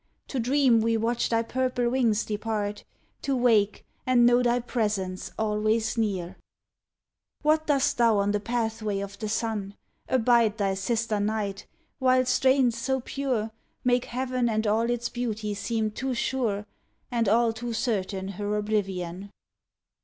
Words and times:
To 0.29 0.39
dream 0.39 0.81
we 0.81 0.97
watch 0.97 1.29
thy 1.29 1.43
purple 1.43 1.87
wings 1.91 2.25
depart; 2.25 2.85
To 3.21 3.35
wake, 3.37 3.85
and 4.03 4.25
know 4.25 4.41
thy 4.41 4.59
presence 4.59 5.31
alway 5.37 5.79
near 5.95 6.27
I 6.27 6.37
What 7.43 7.67
dost 7.67 7.99
thou 7.99 8.17
on 8.17 8.31
the 8.31 8.39
pathway 8.39 8.99
of 9.01 9.19
the 9.19 9.29
sun*? 9.29 9.75
Abide 10.09 10.57
thy 10.57 10.73
sister 10.73 11.19
Night, 11.19 11.67
while 11.99 12.25
strains 12.25 12.79
so 12.79 12.99
pure 13.01 13.51
Make 13.83 14.05
heaven 14.05 14.49
and 14.49 14.65
all 14.65 14.89
its 14.89 15.07
beauty 15.07 15.53
seem 15.53 15.91
too 15.91 16.15
sure, 16.15 16.65
And 17.11 17.29
all 17.29 17.53
too 17.53 17.71
certain 17.71 18.27
her 18.29 18.57
oblivion. 18.57 19.29